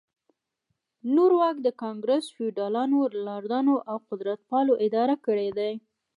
[1.15, 5.73] نور واک د ګانګرس فیوډالانو، لارډانو او قدرتپالو اداره کړی دی.